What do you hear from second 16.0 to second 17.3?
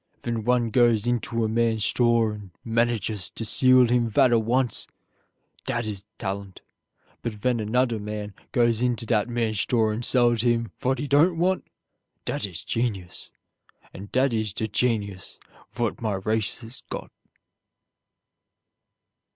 my race has got."